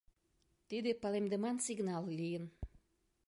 [0.69, 2.45] Тиде палемдыман сигнал лийын.